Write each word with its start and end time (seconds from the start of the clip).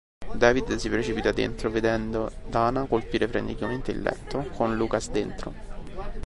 David 0.33 0.77
si 0.77 0.89
precipita 0.89 1.31
dentro, 1.31 1.69
vedendo 1.69 2.31
Dana 2.49 2.87
colpire 2.87 3.27
freneticamente 3.27 3.91
il 3.91 4.01
letto 4.01 4.47
con 4.55 4.75
Lucas 4.75 5.11
dentro. 5.11 5.53